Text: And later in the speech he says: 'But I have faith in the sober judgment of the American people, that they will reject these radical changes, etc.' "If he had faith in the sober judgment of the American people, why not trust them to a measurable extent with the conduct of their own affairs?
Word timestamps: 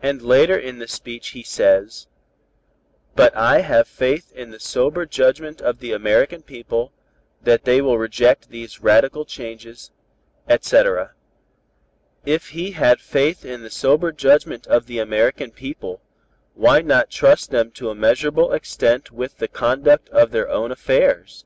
And 0.00 0.22
later 0.22 0.56
in 0.58 0.78
the 0.78 0.88
speech 0.88 1.28
he 1.36 1.42
says: 1.42 2.06
'But 3.14 3.36
I 3.36 3.60
have 3.60 3.86
faith 3.86 4.32
in 4.32 4.50
the 4.50 4.58
sober 4.58 5.04
judgment 5.04 5.60
of 5.60 5.78
the 5.78 5.92
American 5.92 6.40
people, 6.40 6.90
that 7.42 7.64
they 7.64 7.82
will 7.82 7.98
reject 7.98 8.48
these 8.48 8.80
radical 8.82 9.26
changes, 9.26 9.90
etc.' 10.48 11.12
"If 12.24 12.48
he 12.56 12.70
had 12.70 12.98
faith 13.02 13.44
in 13.44 13.60
the 13.62 13.68
sober 13.68 14.10
judgment 14.10 14.66
of 14.68 14.86
the 14.86 14.98
American 15.00 15.50
people, 15.50 16.00
why 16.54 16.80
not 16.80 17.10
trust 17.10 17.50
them 17.50 17.72
to 17.72 17.90
a 17.90 17.94
measurable 17.94 18.54
extent 18.54 19.10
with 19.12 19.36
the 19.36 19.48
conduct 19.48 20.08
of 20.08 20.30
their 20.30 20.48
own 20.48 20.72
affairs? 20.72 21.44